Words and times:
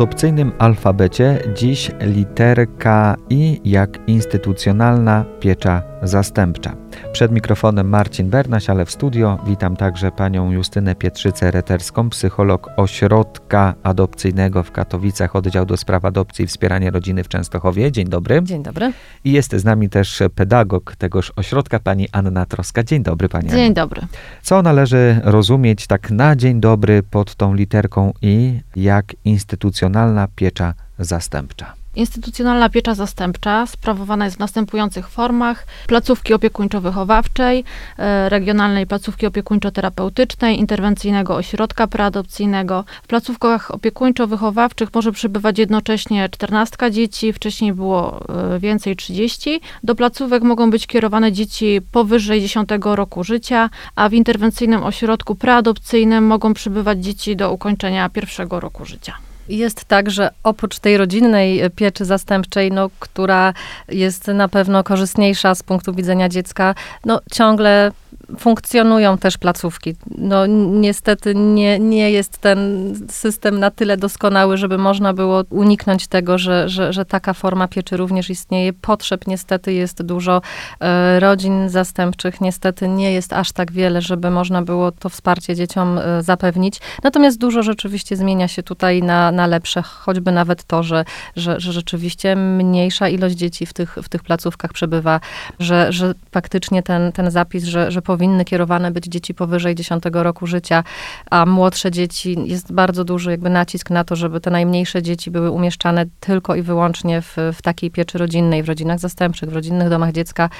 adopcyjnym 0.00 0.52
alfabecie 0.58 1.38
dziś 1.54 1.90
literka 2.00 3.16
I 3.30 3.60
jak 3.64 4.08
instytucjonalna 4.08 5.24
piecza 5.40 5.82
zastępcza. 6.02 6.79
Przed 7.12 7.32
mikrofonem 7.32 7.88
Marcin 7.88 8.30
Bernaś, 8.30 8.70
ale 8.70 8.84
w 8.84 8.90
studio 8.90 9.38
witam 9.46 9.76
także 9.76 10.12
panią 10.12 10.52
Justynę 10.52 10.94
Pietrzycę-Reterską, 10.94 12.08
psycholog 12.08 12.70
ośrodka 12.76 13.74
adopcyjnego 13.82 14.62
w 14.62 14.72
Katowicach, 14.72 15.36
oddział 15.36 15.66
do 15.66 15.76
spraw 15.76 16.04
adopcji 16.04 16.44
i 16.44 16.48
wspierania 16.48 16.90
rodziny 16.90 17.24
w 17.24 17.28
Częstochowie. 17.28 17.92
Dzień 17.92 18.08
dobry. 18.08 18.42
Dzień 18.42 18.62
dobry. 18.62 18.92
I 19.24 19.32
jest 19.32 19.56
z 19.56 19.64
nami 19.64 19.88
też 19.88 20.22
pedagog 20.34 20.96
tegoż 20.96 21.32
ośrodka, 21.36 21.78
pani 21.78 22.08
Anna 22.12 22.46
Troska. 22.46 22.82
Dzień 22.82 23.02
dobry, 23.02 23.28
pani 23.28 23.48
Dzień 23.48 23.64
Anna. 23.64 23.74
dobry. 23.74 24.02
Co 24.42 24.62
należy 24.62 25.20
rozumieć 25.24 25.86
tak 25.86 26.10
na 26.10 26.36
dzień 26.36 26.60
dobry 26.60 27.02
pod 27.02 27.34
tą 27.34 27.54
literką 27.54 28.12
I 28.22 28.60
jak 28.76 29.14
instytucjonalna 29.24 30.28
piecza 30.36 30.74
zastępcza? 30.98 31.79
Instytucjonalna 31.96 32.68
piecza 32.68 32.94
zastępcza 32.94 33.66
sprawowana 33.66 34.24
jest 34.24 34.36
w 34.36 34.40
następujących 34.40 35.08
formach: 35.08 35.66
placówki 35.86 36.34
opiekuńczo-wychowawczej, 36.34 37.64
e, 37.98 38.28
regionalnej 38.28 38.86
placówki 38.86 39.26
opiekuńczo-terapeutycznej, 39.26 40.58
interwencyjnego 40.58 41.36
ośrodka 41.36 41.86
preadopcyjnego. 41.86 42.84
W 43.02 43.06
placówkach 43.06 43.70
opiekuńczo-wychowawczych 43.70 44.88
może 44.94 45.12
przybywać 45.12 45.58
jednocześnie 45.58 46.28
14 46.28 46.90
dzieci, 46.90 47.32
wcześniej 47.32 47.72
było 47.72 48.20
e, 48.54 48.58
więcej 48.58 48.96
30. 48.96 49.60
Do 49.82 49.94
placówek 49.94 50.42
mogą 50.42 50.70
być 50.70 50.86
kierowane 50.86 51.32
dzieci 51.32 51.80
powyżej 51.92 52.40
10 52.40 52.68
roku 52.82 53.24
życia, 53.24 53.70
a 53.96 54.08
w 54.08 54.12
interwencyjnym 54.12 54.84
ośrodku 54.84 55.34
preadopcyjnym 55.34 56.26
mogą 56.26 56.54
przybywać 56.54 57.04
dzieci 57.04 57.36
do 57.36 57.52
ukończenia 57.52 58.08
pierwszego 58.08 58.60
roku 58.60 58.84
życia. 58.84 59.29
Jest 59.50 59.84
tak, 59.84 60.10
że 60.10 60.30
oprócz 60.42 60.78
tej 60.78 60.96
rodzinnej 60.96 61.70
pieczy 61.76 62.04
zastępczej, 62.04 62.72
no, 62.72 62.90
która 62.98 63.54
jest 63.88 64.26
na 64.26 64.48
pewno 64.48 64.84
korzystniejsza 64.84 65.54
z 65.54 65.62
punktu 65.62 65.94
widzenia 65.94 66.28
dziecka, 66.28 66.74
no, 67.04 67.20
ciągle 67.32 67.92
funkcjonują 68.38 69.18
też 69.18 69.38
placówki. 69.38 69.94
No 70.18 70.46
niestety 70.46 71.34
nie, 71.34 71.78
nie 71.78 72.10
jest 72.10 72.38
ten 72.38 72.92
system 73.10 73.58
na 73.58 73.70
tyle 73.70 73.96
doskonały, 73.96 74.56
żeby 74.56 74.78
można 74.78 75.14
było 75.14 75.44
uniknąć 75.50 76.06
tego, 76.06 76.38
że, 76.38 76.68
że, 76.68 76.92
że 76.92 77.04
taka 77.04 77.34
forma 77.34 77.68
pieczy 77.68 77.96
również 77.96 78.30
istnieje. 78.30 78.72
Potrzeb 78.72 79.26
niestety 79.26 79.72
jest 79.72 80.02
dużo. 80.02 80.42
E, 80.80 81.20
rodzin 81.20 81.68
zastępczych 81.68 82.40
niestety 82.40 82.88
nie 82.88 83.12
jest 83.12 83.32
aż 83.32 83.52
tak 83.52 83.72
wiele, 83.72 84.02
żeby 84.02 84.30
można 84.30 84.62
było 84.62 84.92
to 84.92 85.08
wsparcie 85.08 85.56
dzieciom 85.56 85.98
e, 85.98 86.22
zapewnić. 86.22 86.80
Natomiast 87.02 87.38
dużo 87.38 87.62
rzeczywiście 87.62 88.16
zmienia 88.16 88.48
się 88.48 88.62
tutaj 88.62 89.02
na, 89.02 89.32
na 89.32 89.39
lepsze, 89.46 89.82
choćby 89.82 90.32
nawet 90.32 90.64
to, 90.64 90.82
że, 90.82 91.04
że, 91.36 91.60
że 91.60 91.72
rzeczywiście 91.72 92.36
mniejsza 92.36 93.08
ilość 93.08 93.36
dzieci 93.36 93.66
w 93.66 93.72
tych, 93.72 93.98
w 94.02 94.08
tych 94.08 94.22
placówkach 94.22 94.72
przebywa, 94.72 95.20
że, 95.58 95.92
że 95.92 96.14
faktycznie 96.32 96.82
ten, 96.82 97.12
ten 97.12 97.30
zapis, 97.30 97.64
że, 97.64 97.90
że 97.90 98.02
powinny 98.02 98.44
kierowane 98.44 98.90
być 98.90 99.04
dzieci 99.04 99.34
powyżej 99.34 99.74
10 99.74 100.04
roku 100.12 100.46
życia, 100.46 100.84
a 101.30 101.46
młodsze 101.46 101.90
dzieci, 101.90 102.36
jest 102.44 102.72
bardzo 102.72 103.04
duży 103.04 103.30
jakby 103.30 103.50
nacisk 103.50 103.90
na 103.90 104.04
to, 104.04 104.16
żeby 104.16 104.40
te 104.40 104.50
najmniejsze 104.50 105.02
dzieci 105.02 105.30
były 105.30 105.50
umieszczane 105.50 106.06
tylko 106.20 106.54
i 106.54 106.62
wyłącznie 106.62 107.22
w, 107.22 107.36
w 107.54 107.62
takiej 107.62 107.90
pieczy 107.90 108.18
rodzinnej, 108.18 108.62
w 108.62 108.68
rodzinach 108.68 108.98
zastępczych, 108.98 109.50
w 109.50 109.52
rodzinnych 109.52 109.88
domach 109.88 110.12
dziecka. 110.12 110.50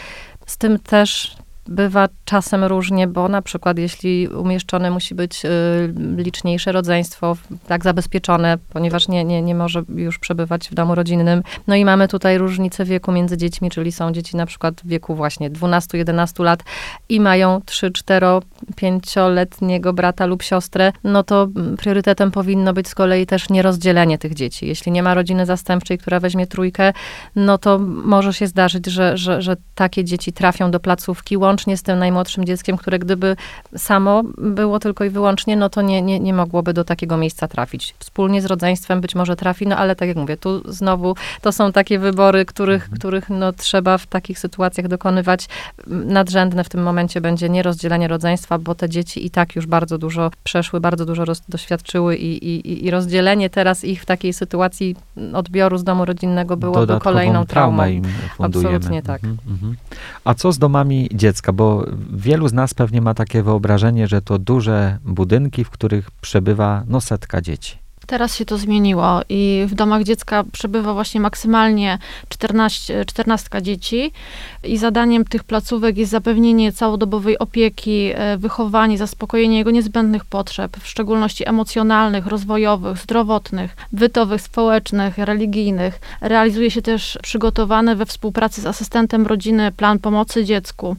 Z 0.46 0.56
tym 0.58 0.78
też 0.78 1.36
bywa 1.70 2.08
czasem 2.24 2.64
różnie, 2.64 3.06
bo 3.06 3.28
na 3.28 3.42
przykład 3.42 3.78
jeśli 3.78 4.28
umieszczone 4.28 4.90
musi 4.90 5.14
być 5.14 5.44
y, 5.44 5.48
liczniejsze 6.16 6.72
rodzeństwo, 6.72 7.36
tak 7.66 7.84
zabezpieczone, 7.84 8.58
ponieważ 8.72 9.08
nie, 9.08 9.24
nie, 9.24 9.42
nie 9.42 9.54
może 9.54 9.82
już 9.88 10.18
przebywać 10.18 10.68
w 10.68 10.74
domu 10.74 10.94
rodzinnym. 10.94 11.42
No 11.66 11.74
i 11.74 11.84
mamy 11.84 12.08
tutaj 12.08 12.38
różnicę 12.38 12.84
wieku 12.84 13.12
między 13.12 13.36
dziećmi, 13.36 13.70
czyli 13.70 13.92
są 13.92 14.12
dzieci 14.12 14.36
na 14.36 14.46
przykład 14.46 14.80
w 14.84 14.86
wieku 14.86 15.14
właśnie 15.14 15.50
12-11 15.50 16.44
lat 16.44 16.62
i 17.08 17.20
mają 17.20 17.60
3, 17.66 17.90
4, 17.90 18.26
5-letniego 18.76 19.92
brata 19.92 20.26
lub 20.26 20.42
siostrę, 20.42 20.92
no 21.04 21.22
to 21.22 21.48
priorytetem 21.78 22.30
powinno 22.30 22.72
być 22.72 22.88
z 22.88 22.94
kolei 22.94 23.26
też 23.26 23.50
nierozdzielenie 23.50 24.18
tych 24.18 24.34
dzieci. 24.34 24.66
Jeśli 24.66 24.92
nie 24.92 25.02
ma 25.02 25.14
rodziny 25.14 25.46
zastępczej, 25.46 25.98
która 25.98 26.20
weźmie 26.20 26.46
trójkę, 26.46 26.92
no 27.36 27.58
to 27.58 27.78
może 27.78 28.32
się 28.32 28.46
zdarzyć, 28.46 28.86
że, 28.86 29.16
że, 29.16 29.42
że 29.42 29.56
takie 29.74 30.04
dzieci 30.04 30.32
trafią 30.32 30.70
do 30.70 30.80
placówki, 30.80 31.36
łącznie 31.36 31.59
z 31.76 31.82
tym 31.82 31.98
najmłodszym 31.98 32.44
dzieckiem, 32.44 32.76
które 32.76 32.98
gdyby 32.98 33.36
samo 33.76 34.22
było 34.38 34.78
tylko 34.78 35.04
i 35.04 35.10
wyłącznie, 35.10 35.56
no 35.56 35.68
to 35.68 35.82
nie, 35.82 36.02
nie, 36.02 36.20
nie 36.20 36.34
mogłoby 36.34 36.72
do 36.72 36.84
takiego 36.84 37.16
miejsca 37.16 37.48
trafić. 37.48 37.94
Wspólnie 37.98 38.42
z 38.42 38.44
rodzeństwem 38.44 39.00
być 39.00 39.14
może 39.14 39.36
trafi, 39.36 39.66
no 39.66 39.76
ale 39.76 39.96
tak 39.96 40.08
jak 40.08 40.16
mówię, 40.16 40.36
tu 40.36 40.72
znowu 40.72 41.14
to 41.40 41.52
są 41.52 41.72
takie 41.72 41.98
wybory, 41.98 42.44
których, 42.44 42.82
mhm. 42.82 42.98
których 42.98 43.30
no, 43.30 43.52
trzeba 43.52 43.98
w 43.98 44.06
takich 44.06 44.38
sytuacjach 44.38 44.88
dokonywać. 44.88 45.48
Nadrzędne 45.86 46.64
w 46.64 46.68
tym 46.68 46.82
momencie 46.82 47.20
będzie 47.20 47.48
nierozdzielenie 47.48 48.08
rodzeństwa, 48.08 48.58
bo 48.58 48.74
te 48.74 48.88
dzieci 48.88 49.26
i 49.26 49.30
tak 49.30 49.56
już 49.56 49.66
bardzo 49.66 49.98
dużo 49.98 50.30
przeszły, 50.44 50.80
bardzo 50.80 51.06
dużo 51.06 51.24
roz, 51.24 51.42
doświadczyły 51.48 52.16
i, 52.16 52.48
i, 52.48 52.86
i 52.86 52.90
rozdzielenie 52.90 53.50
teraz 53.50 53.84
ich 53.84 54.02
w 54.02 54.06
takiej 54.06 54.32
sytuacji 54.32 54.96
odbioru 55.32 55.78
z 55.78 55.84
domu 55.84 56.04
rodzinnego 56.04 56.56
byłoby 56.56 57.00
kolejną 57.00 57.46
traumą. 57.46 57.82
Absolutnie 58.38 59.02
tak. 59.02 59.24
Mhm, 59.24 59.38
mhm. 59.54 59.76
A 60.24 60.34
co 60.34 60.52
z 60.52 60.58
domami 60.58 61.08
dziecka? 61.12 61.39
Dziecka, 61.40 61.52
bo 61.52 61.84
wielu 62.12 62.48
z 62.48 62.52
nas 62.52 62.74
pewnie 62.74 63.00
ma 63.00 63.14
takie 63.14 63.42
wyobrażenie, 63.42 64.08
że 64.08 64.22
to 64.22 64.38
duże 64.38 64.98
budynki, 65.04 65.64
w 65.64 65.70
których 65.70 66.10
przebywa 66.10 66.84
no 66.86 67.00
setka 67.00 67.40
dzieci. 67.40 67.78
Teraz 68.10 68.36
się 68.36 68.44
to 68.44 68.58
zmieniło 68.58 69.20
i 69.28 69.64
w 69.68 69.74
domach 69.74 70.02
dziecka 70.02 70.44
przebywa 70.52 70.94
właśnie 70.94 71.20
maksymalnie 71.20 71.98
14, 72.28 73.04
14 73.04 73.62
dzieci 73.62 74.12
i 74.64 74.78
zadaniem 74.78 75.24
tych 75.24 75.44
placówek 75.44 75.96
jest 75.96 76.10
zapewnienie 76.10 76.72
całodobowej 76.72 77.38
opieki, 77.38 78.10
e, 78.14 78.36
wychowanie, 78.38 78.98
zaspokojenie 78.98 79.58
jego 79.58 79.70
niezbędnych 79.70 80.24
potrzeb, 80.24 80.76
w 80.80 80.86
szczególności 80.86 81.48
emocjonalnych, 81.48 82.26
rozwojowych, 82.26 82.98
zdrowotnych, 82.98 83.76
bytowych, 83.92 84.40
społecznych, 84.40 85.18
religijnych. 85.18 86.00
Realizuje 86.20 86.70
się 86.70 86.82
też 86.82 87.18
przygotowany 87.22 87.96
we 87.96 88.06
współpracy 88.06 88.60
z 88.60 88.66
asystentem 88.66 89.26
rodziny 89.26 89.72
plan 89.72 89.98
pomocy 89.98 90.44
dziecku. 90.44 90.96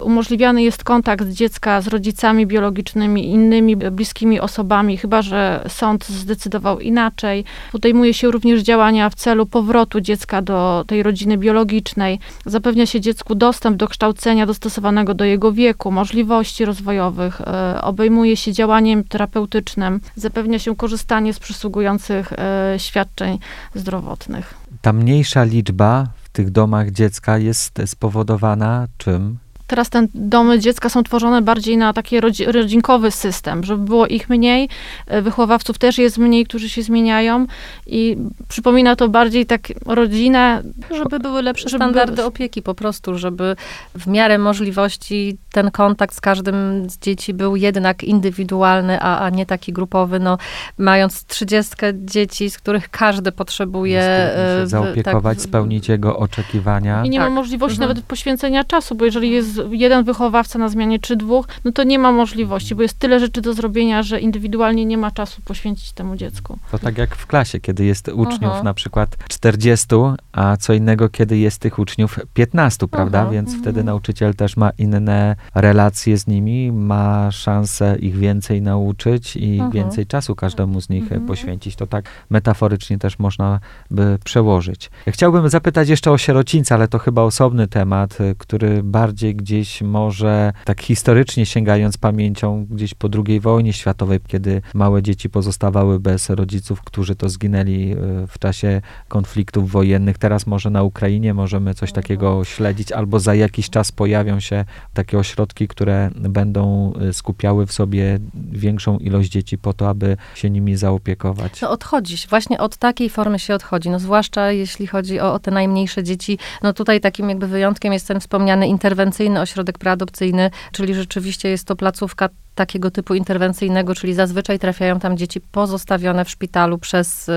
Umożliwiany 0.00 0.62
jest 0.62 0.84
kontakt 0.84 1.28
dziecka 1.28 1.80
z 1.80 1.86
rodzicami 1.86 2.46
biologicznymi, 2.46 3.28
innymi 3.30 3.76
bliskimi 3.76 4.40
osobami, 4.40 4.96
chyba 4.96 5.22
że 5.22 5.64
sąd 5.68 6.06
zdecydował 6.46 6.80
inaczej. 6.80 7.44
Podejmuje 7.72 8.14
się 8.14 8.30
również 8.30 8.62
działania 8.62 9.10
w 9.10 9.14
celu 9.14 9.46
powrotu 9.46 10.00
dziecka 10.00 10.42
do 10.42 10.84
tej 10.86 11.02
rodziny 11.02 11.38
biologicznej. 11.38 12.18
Zapewnia 12.46 12.86
się 12.86 13.00
dziecku 13.00 13.34
dostęp 13.34 13.76
do 13.76 13.88
kształcenia 13.88 14.46
dostosowanego 14.46 15.14
do 15.14 15.24
jego 15.24 15.52
wieku, 15.52 15.90
możliwości 15.90 16.64
rozwojowych. 16.64 17.40
E, 17.40 17.80
obejmuje 17.82 18.36
się 18.36 18.52
działaniem 18.52 19.04
terapeutycznym. 19.04 20.00
Zapewnia 20.16 20.58
się 20.58 20.76
korzystanie 20.76 21.32
z 21.34 21.38
przysługujących 21.38 22.32
e, 22.32 22.74
świadczeń 22.78 23.38
zdrowotnych. 23.74 24.54
Ta 24.82 24.92
mniejsza 24.92 25.44
liczba 25.44 26.06
w 26.24 26.28
tych 26.28 26.50
domach 26.50 26.90
dziecka 26.90 27.38
jest 27.38 27.82
spowodowana 27.86 28.86
czym? 28.98 29.38
Teraz 29.66 29.90
te 29.90 30.06
domy 30.14 30.58
dziecka 30.58 30.88
są 30.88 31.02
tworzone 31.02 31.42
bardziej 31.42 31.76
na 31.76 31.92
taki 31.92 32.20
rodzinkowy 32.46 33.10
system, 33.10 33.64
żeby 33.64 33.84
było 33.84 34.06
ich 34.06 34.28
mniej, 34.28 34.68
e, 35.06 35.22
wychowawców 35.22 35.78
też 35.78 35.98
jest 35.98 36.18
mniej, 36.18 36.44
którzy 36.44 36.68
się 36.68 36.82
zmieniają 36.82 37.46
i 37.86 38.16
przypomina 38.48 38.96
to 38.96 39.08
bardziej 39.08 39.46
tak 39.46 39.62
rodzinę. 39.86 40.62
Żeby 40.90 41.18
były 41.18 41.42
lepsze 41.42 41.68
żeby 41.68 41.84
standardy 41.84 42.24
opieki 42.24 42.62
po 42.62 42.74
prostu, 42.74 43.18
żeby 43.18 43.56
w 43.94 44.06
miarę 44.06 44.38
możliwości 44.38 45.38
ten 45.52 45.70
kontakt 45.70 46.14
z 46.14 46.20
każdym 46.20 46.90
z 46.90 46.98
dzieci 46.98 47.34
był 47.34 47.56
jednak 47.56 48.04
indywidualny, 48.04 49.00
a, 49.00 49.18
a 49.20 49.30
nie 49.30 49.46
taki 49.46 49.72
grupowy. 49.72 50.20
No, 50.20 50.38
mając 50.78 51.24
trzydziestkę 51.24 51.92
dzieci, 51.94 52.50
z 52.50 52.58
których 52.58 52.88
każdy 52.88 53.32
potrzebuje... 53.32 54.00
E, 54.00 54.66
zaopiekować, 54.66 55.38
tak, 55.38 55.44
spełnić 55.44 55.88
jego 55.88 56.18
oczekiwania. 56.18 57.04
I 57.04 57.10
nie 57.10 57.18
tak. 57.18 57.28
ma 57.28 57.34
możliwości 57.34 57.76
mhm. 57.76 57.88
nawet 57.88 58.04
poświęcenia 58.04 58.64
czasu, 58.64 58.94
bo 58.94 59.04
jeżeli 59.04 59.30
jest 59.30 59.55
jeden 59.70 60.04
wychowawca 60.04 60.58
na 60.58 60.68
zmianie 60.68 60.98
czy 60.98 61.16
dwóch, 61.16 61.46
no 61.64 61.72
to 61.72 61.84
nie 61.84 61.98
ma 61.98 62.12
możliwości, 62.12 62.74
bo 62.74 62.82
jest 62.82 62.98
tyle 62.98 63.20
rzeczy 63.20 63.40
do 63.40 63.52
zrobienia, 63.52 64.02
że 64.02 64.20
indywidualnie 64.20 64.84
nie 64.84 64.98
ma 64.98 65.10
czasu 65.10 65.42
poświęcić 65.44 65.92
temu 65.92 66.16
dziecku. 66.16 66.58
To 66.70 66.78
tak 66.78 66.98
jak 66.98 67.16
w 67.16 67.26
klasie, 67.26 67.60
kiedy 67.60 67.84
jest 67.84 68.08
uczniów 68.08 68.52
Aha. 68.52 68.62
na 68.62 68.74
przykład 68.74 69.16
40, 69.28 69.86
a 70.32 70.56
co 70.56 70.72
innego, 70.72 71.08
kiedy 71.08 71.38
jest 71.38 71.58
tych 71.58 71.78
uczniów 71.78 72.18
15, 72.34 72.88
prawda? 72.88 73.20
Aha. 73.20 73.30
Więc 73.30 73.48
mhm. 73.48 73.62
wtedy 73.62 73.84
nauczyciel 73.84 74.34
też 74.34 74.56
ma 74.56 74.70
inne 74.78 75.36
relacje 75.54 76.18
z 76.18 76.26
nimi, 76.26 76.72
ma 76.72 77.30
szansę 77.30 77.96
ich 78.00 78.16
więcej 78.16 78.62
nauczyć 78.62 79.36
i 79.36 79.60
więcej 79.72 80.06
czasu 80.06 80.34
każdemu 80.34 80.80
z 80.80 80.88
nich 80.88 81.02
mhm. 81.02 81.26
poświęcić. 81.26 81.76
To 81.76 81.86
tak 81.86 82.04
metaforycznie 82.30 82.98
też 82.98 83.18
można 83.18 83.60
by 83.90 84.18
przełożyć. 84.24 84.90
Chciałbym 85.08 85.48
zapytać 85.48 85.88
jeszcze 85.88 86.10
o 86.10 86.18
sierocińca, 86.18 86.74
ale 86.74 86.88
to 86.88 86.98
chyba 86.98 87.22
osobny 87.22 87.68
temat, 87.68 88.18
który 88.38 88.82
bardziej 88.82 89.34
gdzieś 89.46 89.82
może 89.82 90.52
tak 90.64 90.80
historycznie 90.80 91.46
sięgając 91.46 91.98
pamięcią 91.98 92.66
gdzieś 92.70 92.94
po 92.94 93.08
II 93.26 93.40
wojnie 93.40 93.72
światowej, 93.72 94.20
kiedy 94.26 94.62
małe 94.74 95.02
dzieci 95.02 95.30
pozostawały 95.30 96.00
bez 96.00 96.30
rodziców, 96.30 96.82
którzy 96.82 97.16
to 97.16 97.28
zginęli 97.28 97.92
e, 97.92 98.26
w 98.26 98.38
czasie 98.38 98.80
konfliktów 99.08 99.70
wojennych. 99.70 100.18
Teraz 100.18 100.46
może 100.46 100.70
na 100.70 100.82
Ukrainie 100.82 101.34
możemy 101.34 101.74
coś 101.74 101.92
takiego 101.92 102.44
śledzić, 102.44 102.92
albo 102.92 103.20
za 103.20 103.34
jakiś 103.34 103.70
czas 103.70 103.92
pojawią 103.92 104.40
się 104.40 104.64
takie 104.94 105.18
ośrodki, 105.18 105.68
które 105.68 106.10
będą 106.14 106.92
e, 106.92 107.12
skupiały 107.12 107.66
w 107.66 107.72
sobie 107.72 108.18
większą 108.52 108.98
ilość 108.98 109.30
dzieci 109.30 109.58
po 109.58 109.72
to, 109.72 109.88
aby 109.88 110.16
się 110.34 110.50
nimi 110.50 110.76
zaopiekować. 110.76 111.60
No 111.60 111.70
odchodzi, 111.70 112.16
właśnie 112.28 112.58
od 112.58 112.76
takiej 112.76 113.10
formy 113.10 113.38
się 113.38 113.54
odchodzi, 113.54 113.90
no 113.90 113.98
zwłaszcza 113.98 114.52
jeśli 114.52 114.86
chodzi 114.86 115.20
o, 115.20 115.34
o 115.34 115.38
te 115.38 115.50
najmniejsze 115.50 116.02
dzieci. 116.04 116.38
No 116.62 116.72
tutaj 116.72 117.00
takim 117.00 117.28
jakby 117.28 117.46
wyjątkiem 117.46 117.92
jest 117.92 118.08
ten 118.08 118.20
wspomniany 118.20 118.68
interwencyjny 118.68 119.35
ośrodek 119.40 119.78
preadopcyjny, 119.78 120.50
czyli 120.72 120.94
rzeczywiście 120.94 121.48
jest 121.48 121.66
to 121.66 121.76
placówka 121.76 122.28
takiego 122.56 122.90
typu 122.90 123.14
interwencyjnego, 123.14 123.94
czyli 123.94 124.14
zazwyczaj 124.14 124.58
trafiają 124.58 125.00
tam 125.00 125.16
dzieci 125.16 125.40
pozostawione 125.40 126.24
w 126.24 126.30
szpitalu 126.30 126.78
przez 126.78 127.28
y, 127.28 127.32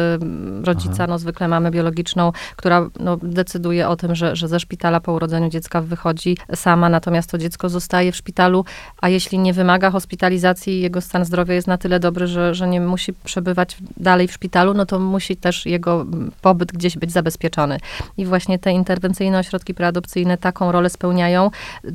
rodzica, 0.63 0.93
Aha. 1.03 1.07
no 1.07 1.19
zwykle 1.19 1.47
mamy 1.47 1.71
biologiczną, 1.71 2.31
która 2.55 2.89
no, 2.99 3.17
decyduje 3.17 3.87
o 3.89 3.95
tym, 3.95 4.15
że, 4.15 4.35
że 4.35 4.47
ze 4.47 4.59
szpitala 4.59 4.99
po 4.99 5.13
urodzeniu 5.13 5.49
dziecka 5.49 5.81
wychodzi 5.81 6.37
sama, 6.55 6.89
natomiast 6.89 7.31
to 7.31 7.37
dziecko 7.37 7.69
zostaje 7.69 8.11
w 8.11 8.15
szpitalu, 8.15 8.65
a 9.01 9.09
jeśli 9.09 9.39
nie 9.39 9.53
wymaga 9.53 9.91
hospitalizacji, 9.91 10.81
jego 10.81 11.01
stan 11.01 11.25
zdrowia 11.25 11.53
jest 11.53 11.67
na 11.67 11.77
tyle 11.77 11.99
dobry, 11.99 12.27
że, 12.27 12.55
że 12.55 12.67
nie 12.67 12.81
musi 12.81 13.13
przebywać 13.13 13.77
dalej 13.97 14.27
w 14.27 14.33
szpitalu, 14.33 14.73
no 14.73 14.85
to 14.85 14.99
musi 14.99 15.37
też 15.37 15.65
jego 15.65 16.05
pobyt 16.41 16.71
gdzieś 16.71 16.97
być 16.97 17.11
zabezpieczony. 17.11 17.77
I 18.17 18.25
właśnie 18.25 18.59
te 18.59 18.71
interwencyjne 18.71 19.39
ośrodki 19.39 19.73
preadopcyjne 19.73 20.37
taką 20.37 20.71
rolę 20.71 20.89
spełniają. 20.89 21.51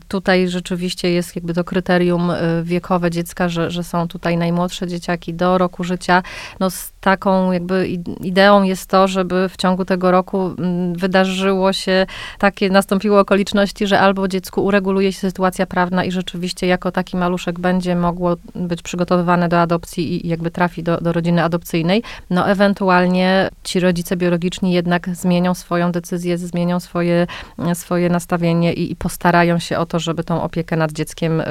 Tutaj 0.09 0.49
rzeczywiście 0.49 1.11
jest 1.11 1.37
jakby 1.37 1.55
to 1.55 1.65
kryterium 1.65 2.31
y, 2.31 2.37
wiekowe 2.65 3.11
dziecka, 3.15 3.49
że, 3.49 3.71
że 3.71 3.85
są 3.85 4.09
tutaj 4.09 4.37
najmłodsze 4.37 4.87
dzieciaki 4.87 5.35
do 5.35 5.59
roku 5.59 5.85
życia. 5.85 6.23
No 6.61 6.71
z 6.71 6.93
taką 7.05 7.53
jakby 7.53 7.89
ideą 8.21 8.63
jest 8.63 8.87
to, 8.87 9.09
żeby 9.09 9.49
w 9.49 9.57
ciągu 9.57 9.85
tego 9.85 10.11
roku 10.11 10.55
mm, 10.59 10.95
wydarzyło 10.95 11.73
się 11.73 12.07
takie, 12.39 12.71
nastąpiły 12.71 13.19
okoliczności, 13.19 13.87
że 13.87 14.01
albo 14.01 14.29
dziecku 14.29 14.65
ureguluje 14.65 15.13
się 15.13 15.21
sytuacja 15.21 15.67
prawna 15.67 16.05
i 16.05 16.11
rzeczywiście 16.11 16.67
jako 16.67 16.93
taki 16.93 17.17
maluszek 17.17 17.59
będzie 17.59 17.97
mogło 17.97 18.37
być 18.55 18.83
przygotowywane 18.83 19.49
do 19.49 19.61
adopcji 19.61 20.27
i 20.27 20.29
jakby 20.29 20.51
trafi 20.51 20.83
do, 20.83 21.01
do 21.01 21.13
rodziny 21.13 21.43
adopcyjnej, 21.45 22.03
no 22.31 22.49
ewentualnie 22.49 23.51
ci 23.65 23.81
rodzice 23.81 24.17
biologiczni 24.17 24.73
jednak 24.73 25.09
zmienią 25.09 25.55
swoją 25.55 25.93
decyzję, 25.93 26.39
zmienią 26.39 26.81
swoje, 26.81 27.27
swoje 27.75 28.09
nastawienie 28.09 28.73
i, 28.73 28.93
i 28.93 28.97
postarają 28.97 29.59
się 29.59 29.79
o 29.79 29.87
to, 29.87 29.99
żeby 29.99 30.25
tą 30.25 30.43
opiekę 30.43 30.77
nad 30.77 30.93
dzieckiem 30.93 31.41
y, 31.41 31.45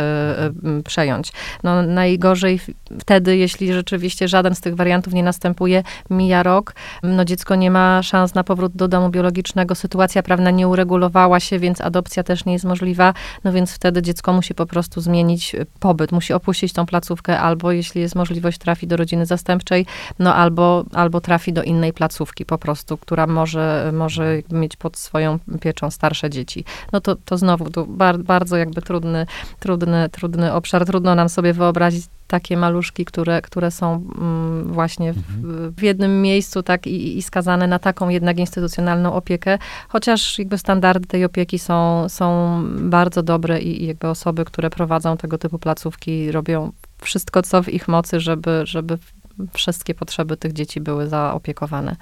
y, 0.79 0.83
przejąć. 0.83 1.31
No, 1.63 1.81
najgorzej 1.81 2.59
wtedy, 2.99 3.37
jeśli 3.37 3.73
rzeczywiście 3.73 4.27
żaden 4.27 4.55
z 4.55 4.61
tych 4.61 4.75
wariantów 4.75 5.13
nie 5.13 5.23
następuje, 5.43 5.83
mija 6.09 6.43
rok, 6.43 6.73
no 7.03 7.25
dziecko 7.25 7.55
nie 7.55 7.71
ma 7.71 8.03
szans 8.03 8.33
na 8.33 8.43
powrót 8.43 8.71
do 8.75 8.87
domu 8.87 9.09
biologicznego, 9.09 9.75
sytuacja 9.75 10.23
prawna 10.23 10.51
nie 10.51 10.67
uregulowała 10.67 11.39
się, 11.39 11.59
więc 11.59 11.81
adopcja 11.81 12.23
też 12.23 12.45
nie 12.45 12.53
jest 12.53 12.65
możliwa, 12.65 13.13
no 13.43 13.51
więc 13.51 13.71
wtedy 13.71 14.01
dziecko 14.01 14.33
musi 14.33 14.55
po 14.55 14.65
prostu 14.65 15.01
zmienić 15.01 15.55
pobyt, 15.79 16.11
musi 16.11 16.33
opuścić 16.33 16.73
tą 16.73 16.85
placówkę, 16.85 17.39
albo 17.39 17.71
jeśli 17.71 18.01
jest 18.01 18.15
możliwość, 18.15 18.57
trafi 18.57 18.87
do 18.87 18.97
rodziny 18.97 19.25
zastępczej, 19.25 19.85
no 20.19 20.35
albo, 20.35 20.85
albo 20.93 21.21
trafi 21.21 21.53
do 21.53 21.63
innej 21.63 21.93
placówki 21.93 22.45
po 22.45 22.57
prostu, 22.57 22.97
która 22.97 23.27
może, 23.27 23.91
może 23.93 24.41
mieć 24.51 24.75
pod 24.75 24.97
swoją 24.97 25.39
pieczą 25.61 25.91
starsze 25.91 26.29
dzieci. 26.29 26.65
No 26.91 27.01
to, 27.01 27.15
to 27.15 27.37
znowu 27.37 27.69
to 27.69 27.85
bar, 27.85 28.19
bardzo 28.19 28.57
jakby 28.57 28.81
trudny, 28.81 29.25
trudny, 29.59 30.09
trudny 30.09 30.53
obszar, 30.53 30.85
trudno 30.85 31.15
nam 31.15 31.29
sobie 31.29 31.53
wyobrazić 31.53 32.05
takie 32.33 32.57
maluszki, 32.57 33.05
które, 33.05 33.41
które 33.41 33.71
są 33.71 34.09
mm, 34.17 34.73
właśnie 34.73 35.13
w, 35.13 35.17
mhm. 35.17 35.73
w, 35.73 35.83
jednym 35.83 36.21
miejscu 36.21 36.63
tak 36.63 36.87
i, 36.87 37.17
i 37.17 37.21
skazane 37.21 37.67
na 37.67 37.79
taką 37.79 38.09
jednak 38.09 38.37
instytucjonalną 38.37 39.13
opiekę, 39.13 39.57
chociaż 39.87 40.39
jakby 40.39 40.57
standardy 40.57 41.07
tej 41.07 41.25
opieki 41.25 41.59
są, 41.59 42.09
są 42.09 42.59
bardzo 42.89 43.23
dobre 43.23 43.61
i, 43.61 43.83
i 43.83 43.87
jakby 43.87 44.07
osoby, 44.07 44.45
które 44.45 44.69
prowadzą 44.69 45.17
tego 45.17 45.37
typu 45.37 45.59
placówki 45.59 46.31
robią 46.31 46.71
wszystko, 47.01 47.41
co 47.41 47.63
w 47.63 47.69
ich 47.69 47.87
mocy, 47.87 48.19
żeby, 48.19 48.61
żeby 48.63 48.97
wszystkie 49.53 49.95
potrzeby 49.95 50.37
tych 50.37 50.53
dzieci 50.53 50.81
były 50.81 51.07
zaopiekowane. 51.07 51.95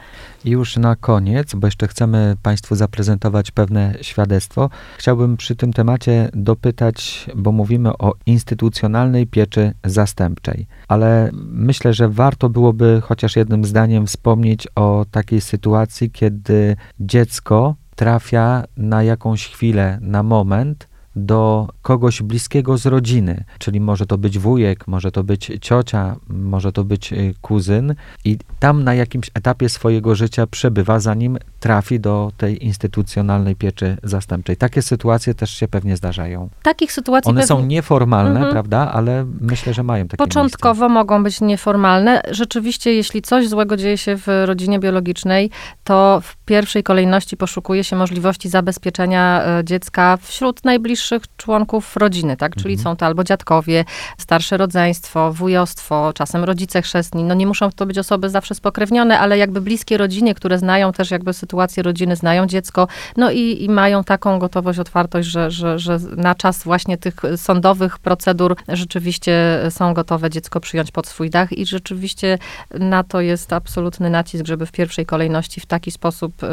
I 0.46 0.50
już 0.50 0.78
na 0.78 0.96
koniec, 0.96 1.56
bo 1.56 1.68
jeszcze 1.68 1.88
chcemy 1.88 2.36
Państwu 2.44 2.76
zaprezentować 2.76 3.52
pewne 3.52 3.94
świadectwo, 4.02 4.70
chciałbym 4.98 5.38
przy 5.38 5.56
tym 5.56 5.74
temacie 5.74 6.30
dopytać, 6.34 7.26
bo 7.36 7.52
mówimy 7.52 7.98
o 7.98 8.14
instytucjonalnej 8.26 9.28
pieczy 9.28 9.74
zastępczej, 9.86 10.68
ale 10.88 11.30
myślę, 11.52 11.94
że 11.94 12.10
warto 12.10 12.50
byłoby 12.50 13.02
chociaż 13.04 13.36
jednym 13.36 13.66
zdaniem 13.66 14.08
wspomnieć 14.08 14.68
o 14.76 15.06
takiej 15.12 15.42
sytuacji, 15.42 16.12
kiedy 16.12 16.76
dziecko 17.00 17.76
trafia 17.96 18.64
na 18.78 19.04
jakąś 19.04 19.48
chwilę, 19.48 19.98
na 20.02 20.24
moment, 20.24 20.91
do 21.16 21.68
kogoś 21.82 22.22
bliskiego 22.22 22.78
z 22.78 22.86
rodziny, 22.86 23.44
czyli 23.60 23.80
może 23.80 24.06
to 24.06 24.18
być 24.18 24.40
wujek, 24.40 24.88
może 24.88 25.12
to 25.12 25.24
być 25.24 25.52
ciocia, 25.62 26.16
może 26.30 26.72
to 26.72 26.84
być 26.84 27.14
y, 27.14 27.34
kuzyn 27.42 27.96
i 28.26 28.38
tam 28.60 28.84
na 28.84 28.94
jakimś 28.94 29.32
etapie 29.34 29.70
swojego 29.70 30.16
życia 30.16 30.48
przebywa, 30.48 31.00
zanim 31.00 31.38
trafi 31.60 32.00
do 32.00 32.32
tej 32.38 32.66
instytucjonalnej 32.66 33.56
pieczy 33.56 33.98
zastępczej. 34.04 34.58
Takie 34.58 34.82
sytuacje 34.82 35.34
też 35.34 35.52
się 35.52 35.68
pewnie 35.68 35.98
zdarzają. 35.98 36.50
Takich 36.64 36.92
sytuacji 36.92 37.30
One 37.30 37.42
pewnie... 37.42 37.48
są 37.48 37.66
nieformalne, 37.66 38.36
mhm. 38.36 38.52
prawda, 38.52 38.92
ale 38.94 39.26
myślę, 39.42 39.74
że 39.74 39.84
mają 39.84 40.08
takie 40.08 40.18
Początkowo 40.18 40.86
miejsce. 40.86 40.94
mogą 40.94 41.24
być 41.24 41.42
nieformalne. 41.42 42.22
Rzeczywiście, 42.32 42.94
jeśli 42.94 43.22
coś 43.22 43.48
złego 43.48 43.78
dzieje 43.78 43.98
się 43.98 44.18
w 44.18 44.28
rodzinie 44.46 44.80
biologicznej, 44.80 45.50
to 45.84 46.22
w 46.24 46.38
pierwszej 46.46 46.84
kolejności 46.84 47.38
poszukuje 47.38 47.84
się 47.84 47.96
możliwości 47.96 48.50
zabezpieczenia 48.50 49.44
e, 49.44 49.64
dziecka 49.64 50.18
wśród 50.22 50.64
najbliższych 50.64 51.01
najbliższych 51.02 51.36
członków 51.38 51.98
rodziny, 51.98 52.38
tak? 52.38 52.56
Czyli 52.56 52.74
mhm. 52.74 52.84
są 52.84 52.96
to 52.96 53.06
albo 53.06 53.24
dziadkowie, 53.24 53.86
starsze 54.18 54.58
rodzeństwo, 54.58 55.34
wujostwo, 55.34 56.14
czasem 56.14 56.44
rodzice 56.44 56.82
chrzestni. 56.82 57.24
No 57.24 57.34
nie 57.34 57.48
muszą 57.48 57.72
to 57.72 57.86
być 57.86 57.98
osoby 57.98 58.30
zawsze 58.30 58.56
spokrewnione, 58.56 59.20
ale 59.20 59.38
jakby 59.38 59.62
bliskie 59.62 59.98
rodziny, 59.98 60.36
które 60.36 60.58
znają 60.60 60.92
też 60.92 61.12
jakby 61.12 61.34
sytuację 61.34 61.84
rodziny, 61.84 62.16
znają 62.16 62.46
dziecko, 62.46 62.88
no 63.18 63.32
i, 63.32 63.64
i 63.64 63.70
mają 63.70 64.04
taką 64.04 64.40
gotowość, 64.40 64.80
otwartość, 64.80 65.30
że, 65.30 65.52
że, 65.52 65.80
że 65.80 66.00
na 66.18 66.36
czas 66.36 66.64
właśnie 66.64 66.98
tych 66.98 67.16
sądowych 67.36 68.00
procedur 68.00 68.56
rzeczywiście 68.68 69.60
są 69.70 69.94
gotowe 69.94 70.30
dziecko 70.30 70.60
przyjąć 70.60 70.92
pod 70.92 71.08
swój 71.08 71.30
dach 71.30 71.52
i 71.52 71.66
rzeczywiście 71.66 72.38
na 72.80 73.04
to 73.04 73.22
jest 73.22 73.54
absolutny 73.54 74.10
nacisk, 74.10 74.46
żeby 74.46 74.66
w 74.66 74.72
pierwszej 74.72 75.06
kolejności 75.06 75.62
w 75.62 75.66
taki 75.66 75.92
sposób 75.92 76.44
y, 76.44 76.48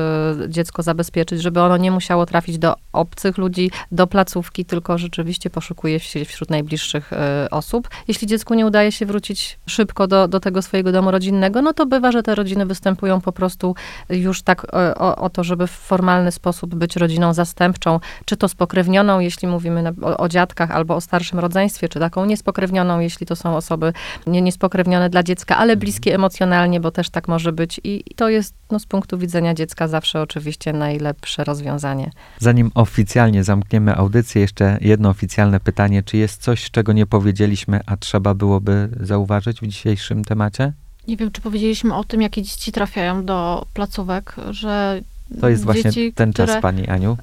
dziecko 0.48 0.82
zabezpieczyć, 0.82 1.42
żeby 1.42 1.60
ono 1.60 1.76
nie 1.76 1.90
musiało 1.90 2.26
trafić 2.26 2.58
do 2.58 2.74
obcych 2.92 3.38
ludzi, 3.38 3.70
do 3.92 4.06
placu 4.06 4.37
placówki, 4.38 4.64
tylko 4.64 4.98
rzeczywiście 4.98 5.50
poszukuje 5.50 6.00
się 6.00 6.24
wśród 6.24 6.50
najbliższych 6.50 7.12
e, 7.12 7.48
osób. 7.50 7.88
Jeśli 8.08 8.26
dziecku 8.26 8.54
nie 8.54 8.66
udaje 8.66 8.92
się 8.92 9.06
wrócić 9.06 9.58
szybko 9.66 10.06
do, 10.06 10.28
do 10.28 10.40
tego 10.40 10.62
swojego 10.62 10.92
domu 10.92 11.10
rodzinnego, 11.10 11.62
no 11.62 11.72
to 11.72 11.86
bywa, 11.86 12.12
że 12.12 12.22
te 12.22 12.34
rodziny 12.34 12.66
występują 12.66 13.20
po 13.20 13.32
prostu 13.32 13.74
już 14.10 14.42
tak 14.42 14.66
e, 14.72 14.94
o, 14.94 15.16
o 15.16 15.30
to, 15.30 15.44
żeby 15.44 15.66
w 15.66 15.70
formalny 15.70 16.32
sposób 16.32 16.74
być 16.74 16.96
rodziną 16.96 17.34
zastępczą, 17.34 18.00
czy 18.24 18.36
to 18.36 18.48
spokrewnioną, 18.48 19.20
jeśli 19.20 19.48
mówimy 19.48 19.82
na, 19.82 19.92
o, 20.02 20.16
o, 20.16 20.28
dziadkach 20.28 20.70
albo 20.70 20.96
o 20.96 21.00
starszym 21.00 21.38
rodzeństwie, 21.38 21.88
czy 21.88 21.98
taką 22.00 22.24
niespokrewnioną, 22.24 23.00
jeśli 23.00 23.26
to 23.26 23.36
są 23.36 23.56
osoby 23.56 23.92
nie, 24.26 24.42
niespokrewnione 24.42 25.10
dla 25.10 25.22
dziecka, 25.22 25.56
ale 25.56 25.76
bliskie 25.76 26.14
emocjonalnie, 26.14 26.80
bo 26.80 26.90
też 26.90 27.10
tak 27.10 27.28
może 27.28 27.52
być 27.52 27.80
i 27.84 28.04
to 28.16 28.28
jest 28.28 28.54
no, 28.70 28.78
z 28.78 28.86
punktu 28.86 29.18
widzenia 29.18 29.54
dziecka 29.54 29.88
zawsze 29.88 30.22
oczywiście 30.22 30.72
najlepsze 30.72 31.44
rozwiązanie. 31.44 32.10
Zanim 32.38 32.70
oficjalnie 32.74 33.44
zamkniemy 33.44 33.94
audycję, 33.94 34.27
jeszcze 34.34 34.78
jedno 34.80 35.08
oficjalne 35.08 35.60
pytanie. 35.60 36.02
Czy 36.02 36.16
jest 36.16 36.42
coś, 36.42 36.70
czego 36.70 36.92
nie 36.92 37.06
powiedzieliśmy, 37.06 37.80
a 37.86 37.96
trzeba 37.96 38.34
byłoby 38.34 38.88
zauważyć 39.00 39.60
w 39.60 39.66
dzisiejszym 39.66 40.24
temacie? 40.24 40.72
Nie 41.08 41.16
wiem, 41.16 41.30
czy 41.30 41.40
powiedzieliśmy 41.40 41.94
o 41.94 42.04
tym, 42.04 42.22
jakie 42.22 42.42
dzieci 42.42 42.72
trafiają 42.72 43.24
do 43.24 43.66
placówek, 43.74 44.36
że 44.50 45.00
to 45.40 45.48
jest 45.48 45.64
właśnie 45.64 45.82
dzieci, 45.82 46.12
ten 46.12 46.32
czas, 46.32 46.62
pani 46.62 46.88
Aniu. 46.88 47.16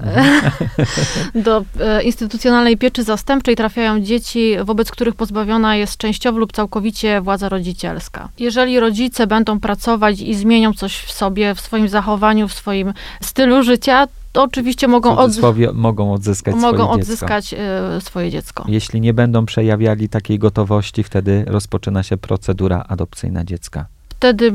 Do 1.34 1.64
e, 1.80 2.02
instytucjonalnej 2.02 2.76
pieczy 2.76 3.02
zastępczej 3.02 3.56
trafiają 3.56 4.00
dzieci, 4.00 4.56
wobec 4.64 4.90
których 4.90 5.14
pozbawiona 5.14 5.76
jest 5.76 5.96
częściowo 5.96 6.38
lub 6.38 6.52
całkowicie 6.52 7.20
władza 7.20 7.48
rodzicielska. 7.48 8.28
Jeżeli 8.38 8.80
rodzice 8.80 9.26
będą 9.26 9.60
pracować 9.60 10.20
i 10.20 10.34
zmienią 10.34 10.72
coś 10.72 10.96
w 10.96 11.12
sobie, 11.12 11.54
w 11.54 11.60
swoim 11.60 11.88
zachowaniu, 11.88 12.48
w 12.48 12.54
swoim 12.54 12.94
stylu 13.20 13.62
życia, 13.62 14.08
oczywiście 14.36 14.88
mogą, 14.88 15.16
mogą 15.74 16.12
odzyskać 16.12 16.54
mogą 16.54 16.84
swoje 16.84 17.00
odzyskać 17.00 17.48
dziecko. 17.48 18.00
swoje 18.00 18.30
dziecko. 18.30 18.64
Jeśli 18.68 19.00
nie 19.00 19.14
będą 19.14 19.46
przejawiali 19.46 20.08
takiej 20.08 20.38
gotowości, 20.38 21.02
wtedy 21.02 21.44
rozpoczyna 21.46 22.02
się 22.02 22.16
procedura 22.16 22.84
adopcyjna 22.88 23.44
dziecka. 23.44 23.86
wtedy 24.08 24.52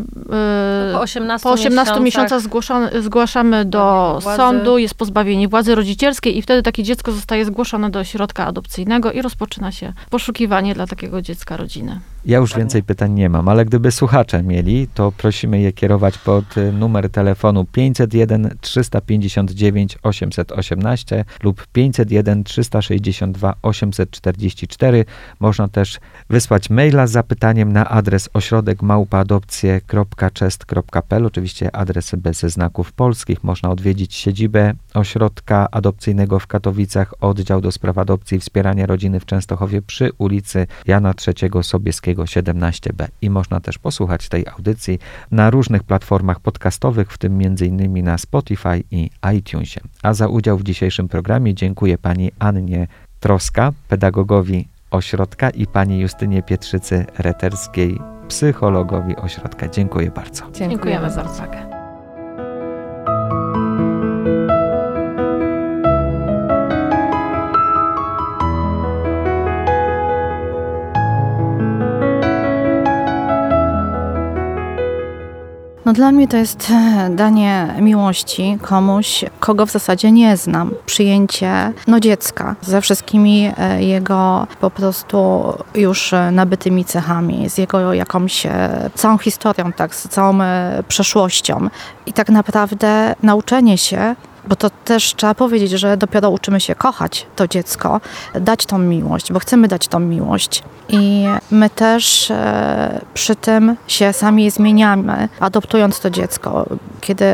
Po 0.93 1.01
18, 1.01 1.43
po 1.43 1.51
18 1.51 1.99
miesiącach 1.99 2.03
miesiącach 2.03 2.41
zgłoszone, 2.41 3.01
zgłaszamy 3.01 3.65
do 3.65 4.19
Władzy. 4.21 4.37
sądu, 4.37 4.77
jest 4.77 4.93
pozbawienie 4.93 5.47
władzy 5.47 5.75
rodzicielskiej 5.75 6.37
i 6.37 6.41
wtedy 6.41 6.63
takie 6.63 6.83
dziecko 6.83 7.11
zostaje 7.11 7.45
zgłoszone 7.45 7.89
do 7.89 7.99
ośrodka 7.99 8.45
adopcyjnego 8.45 9.11
i 9.11 9.21
rozpoczyna 9.21 9.71
się 9.71 9.93
poszukiwanie 10.09 10.73
dla 10.73 10.87
takiego 10.87 11.21
dziecka 11.21 11.57
rodziny. 11.57 11.99
Ja 12.25 12.37
już 12.37 12.55
więcej 12.55 12.83
pytań 12.83 13.13
nie 13.13 13.29
mam, 13.29 13.47
ale 13.47 13.65
gdyby 13.65 13.91
słuchacze 13.91 14.43
mieli, 14.43 14.87
to 14.93 15.11
prosimy 15.11 15.61
je 15.61 15.73
kierować 15.73 16.17
pod 16.17 16.57
y, 16.57 16.71
numer 16.71 17.09
telefonu 17.09 17.65
501 17.65 18.57
359 18.61 19.97
818 20.03 21.25
lub 21.43 21.67
501 21.73 22.43
362 22.43 23.55
844. 23.61 25.05
Można 25.39 25.67
też 25.67 25.99
wysłać 26.29 26.69
maila 26.69 27.07
z 27.07 27.11
zapytaniem 27.11 27.73
na 27.73 27.89
adres 27.89 28.29
ośrodek 28.33 28.81
małpaadopcje.chest.pl. 28.81 31.25
Oczywiście 31.25 31.75
adres 31.75 32.15
bez 32.17 32.39
znaków 32.39 32.91
polskich. 32.91 33.43
Można 33.43 33.69
odwiedzić 33.69 34.15
siedzibę 34.15 34.73
ośrodka 34.93 35.67
adopcyjnego 35.71 36.39
w 36.39 36.47
Katowicach, 36.47 37.13
oddział 37.21 37.61
do 37.61 37.71
spraw 37.71 37.97
adopcji 37.97 38.37
i 38.37 38.39
wspierania 38.39 38.85
rodziny 38.85 39.19
w 39.19 39.25
Częstochowie 39.25 39.81
przy 39.81 40.09
ulicy 40.17 40.67
Jana 40.87 41.13
III 41.27 41.63
Sobieskiego 41.63 42.10
17b. 42.17 43.07
I 43.21 43.29
można 43.29 43.59
też 43.59 43.77
posłuchać 43.77 44.29
tej 44.29 44.47
audycji 44.47 44.99
na 45.31 45.49
różnych 45.49 45.83
platformach 45.83 46.39
podcastowych, 46.39 47.13
w 47.13 47.17
tym 47.17 47.39
m.in. 47.41 48.03
na 48.03 48.17
Spotify 48.17 48.83
i 48.91 49.09
iTunesie. 49.37 49.81
A 50.03 50.13
za 50.13 50.27
udział 50.27 50.57
w 50.57 50.63
dzisiejszym 50.63 51.07
programie 51.07 51.53
dziękuję 51.53 51.97
pani 51.97 52.31
Annie 52.39 52.87
Troska, 53.19 53.71
pedagogowi 53.87 54.67
ośrodka 54.91 55.49
i 55.49 55.67
pani 55.67 55.99
Justynie 55.99 56.43
Pietrzycy-Reterskiej, 56.43 57.99
psychologowi 58.27 59.15
ośrodka. 59.15 59.67
Dziękuję 59.67 60.11
bardzo. 60.11 60.51
Dziękujemy 60.51 61.09
za 61.11 61.23
uwagę. 61.23 61.70
No 75.85 75.93
dla 75.93 76.11
mnie 76.11 76.27
to 76.27 76.37
jest 76.37 76.67
e, 76.71 77.09
danie 77.09 77.75
miłości 77.79 78.57
komuś, 78.61 79.25
kogo 79.39 79.65
w 79.65 79.71
zasadzie 79.71 80.11
nie 80.11 80.37
znam. 80.37 80.71
Przyjęcie 80.85 81.73
no 81.87 81.99
dziecka 81.99 82.55
ze 82.61 82.81
wszystkimi 82.81 83.51
e, 83.57 83.83
jego 83.83 84.47
po 84.59 84.69
prostu 84.69 85.43
już 85.75 86.13
e, 86.13 86.31
nabytymi 86.31 86.85
cechami, 86.85 87.49
z 87.49 87.57
jego 87.57 87.93
jakąś 87.93 88.47
całą 88.95 89.17
historią, 89.17 89.71
tak, 89.71 89.95
z 89.95 90.07
całą 90.07 90.37
przeszłością. 90.87 91.67
I 92.05 92.13
tak 92.13 92.29
naprawdę 92.29 93.15
nauczenie 93.23 93.77
się 93.77 94.15
bo 94.47 94.55
to 94.55 94.69
też 94.69 95.15
trzeba 95.15 95.35
powiedzieć, 95.35 95.71
że 95.71 95.97
dopiero 95.97 96.29
uczymy 96.29 96.59
się 96.59 96.75
kochać 96.75 97.27
to 97.35 97.47
dziecko, 97.47 98.01
dać 98.41 98.65
tą 98.65 98.77
miłość, 98.77 99.33
bo 99.33 99.39
chcemy 99.39 99.67
dać 99.67 99.87
tą 99.87 99.99
miłość. 99.99 100.63
I 100.89 101.25
my 101.51 101.69
też 101.69 102.31
e, 102.31 103.01
przy 103.13 103.35
tym 103.35 103.75
się 103.87 104.13
sami 104.13 104.51
zmieniamy, 104.51 105.29
adoptując 105.39 105.99
to 105.99 106.09
dziecko, 106.09 106.65
kiedy 107.01 107.25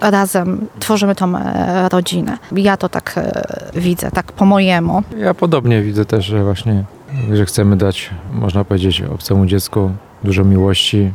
razem 0.00 0.66
tworzymy 0.80 1.14
tą 1.14 1.36
e, 1.36 1.88
rodzinę. 1.88 2.38
Ja 2.52 2.76
to 2.76 2.88
tak 2.88 3.14
e, 3.16 3.44
widzę, 3.74 4.10
tak 4.10 4.32
po 4.32 4.44
mojemu. 4.44 5.02
Ja 5.18 5.34
podobnie 5.34 5.82
widzę 5.82 6.04
też, 6.04 6.24
że 6.24 6.44
właśnie, 6.44 6.84
że 7.32 7.46
chcemy 7.46 7.76
dać, 7.76 8.10
można 8.32 8.64
powiedzieć, 8.64 9.02
obcemu 9.02 9.46
dziecku 9.46 9.90
dużo 10.24 10.44
miłości, 10.44 11.12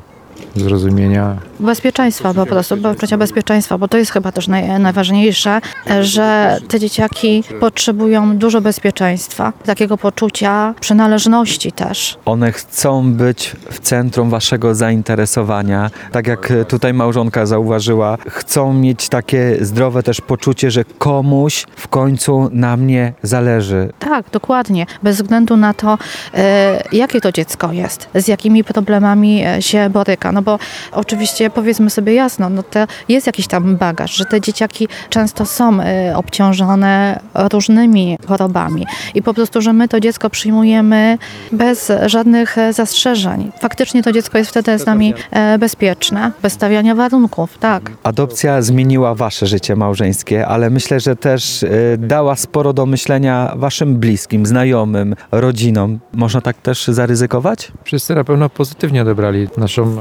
zrozumienia. 0.55 1.37
Bezpieczeństwa 1.59 2.33
po 2.33 2.45
prostu, 2.45 2.77
poczucia 2.77 3.17
bezpieczeństwa, 3.17 3.77
bo 3.77 3.87
to 3.87 3.97
jest 3.97 4.11
chyba 4.11 4.31
też 4.31 4.47
naj, 4.47 4.79
najważniejsze, 4.79 5.61
że 6.01 6.57
te 6.67 6.79
dzieciaki 6.79 7.43
potrzebują 7.59 8.37
dużo 8.37 8.61
bezpieczeństwa, 8.61 9.53
takiego 9.65 9.97
poczucia 9.97 10.73
przynależności 10.79 11.71
też. 11.71 12.17
One 12.25 12.51
chcą 12.51 13.13
być 13.13 13.55
w 13.71 13.79
centrum 13.79 14.29
waszego 14.29 14.75
zainteresowania. 14.75 15.89
Tak 16.11 16.27
jak 16.27 16.53
tutaj 16.67 16.93
małżonka 16.93 17.45
zauważyła, 17.45 18.17
chcą 18.27 18.73
mieć 18.73 19.09
takie 19.09 19.57
zdrowe 19.61 20.03
też 20.03 20.21
poczucie, 20.21 20.71
że 20.71 20.85
komuś 20.97 21.65
w 21.75 21.87
końcu 21.87 22.49
na 22.51 22.77
mnie 22.77 23.13
zależy. 23.23 23.93
Tak, 23.99 24.25
dokładnie. 24.31 24.85
Bez 25.03 25.15
względu 25.17 25.57
na 25.57 25.73
to, 25.73 25.97
e, 26.33 26.83
jakie 26.91 27.21
to 27.21 27.31
dziecko 27.31 27.71
jest, 27.71 28.09
z 28.15 28.27
jakimi 28.27 28.63
problemami 28.63 29.43
e, 29.45 29.61
się 29.61 29.89
boryka. 29.89 30.31
No 30.31 30.41
bo 30.43 30.59
oczywiście 30.91 31.49
powiedzmy 31.49 31.89
sobie 31.89 32.13
jasno, 32.13 32.49
no 32.49 32.63
to 32.63 32.79
jest 33.09 33.27
jakiś 33.27 33.47
tam 33.47 33.77
bagaż, 33.77 34.15
że 34.15 34.25
te 34.25 34.41
dzieciaki 34.41 34.87
często 35.09 35.45
są 35.45 35.81
e, 35.81 36.17
obciążone 36.17 37.19
różnymi 37.33 38.17
chorobami 38.27 38.85
i 39.13 39.21
po 39.21 39.33
prostu, 39.33 39.61
że 39.61 39.73
my 39.73 39.87
to 39.87 39.99
dziecko 39.99 40.29
przyjmujemy 40.29 41.17
bez 41.51 41.91
żadnych 42.05 42.57
e, 42.57 42.73
zastrzeżeń. 42.73 43.51
Faktycznie 43.59 44.03
to 44.03 44.11
dziecko 44.11 44.37
jest 44.37 44.49
wtedy 44.49 44.79
z 44.79 44.85
nami 44.85 45.13
e, 45.31 45.57
bezpieczne, 45.57 46.31
bez 46.41 46.53
stawiania 46.53 46.95
warunków, 46.95 47.57
tak. 47.57 47.91
Adopcja 48.03 48.61
zmieniła 48.61 49.15
wasze 49.15 49.47
życie 49.47 49.75
małżeńskie, 49.75 50.47
ale 50.47 50.69
myślę, 50.69 50.99
że 50.99 51.15
też 51.15 51.63
y, 51.63 51.97
dała 51.99 52.35
sporo 52.35 52.73
do 52.73 52.85
myślenia 52.85 53.53
waszym 53.55 53.95
bliskim, 53.95 54.45
znajomym, 54.45 55.15
rodzinom. 55.31 55.99
Można 56.13 56.41
tak 56.41 56.57
też 56.57 56.87
zaryzykować? 56.87 57.71
Wszyscy 57.83 58.15
na 58.15 58.23
pewno 58.23 58.49
pozytywnie 58.49 59.01
odebrali 59.01 59.47
naszą... 59.57 59.95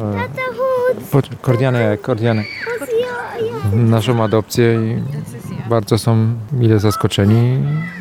Kordianę, 1.41 1.99
kordianę. 1.99 2.45
Naszą 3.75 4.23
adopcję 4.23 4.75
i 4.75 5.03
bardzo 5.73 5.99
są 5.99 6.35
mile 6.53 6.79
zaskoczeni 6.79 7.59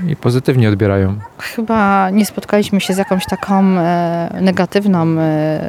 i 0.08 0.16
pozytywnie 0.16 0.70
odbierają. 0.70 1.16
Chyba 1.38 2.10
nie 2.10 2.26
spotkaliśmy 2.26 2.82
się 2.82 2.94
z 2.94 2.98
jakąś 2.98 3.26
taką 3.26 3.64
e, 3.64 4.30
negatywną 4.42 5.20
e, 5.20 5.60